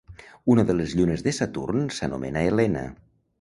Una 0.53 0.63
de 0.69 0.75
les 0.77 0.95
llunes 0.99 1.23
de 1.27 1.33
Saturn 1.41 1.85
s'anomena 1.99 2.43
Helena. 2.49 2.85